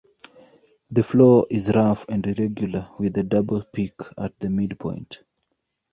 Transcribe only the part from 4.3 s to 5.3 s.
the midpoint.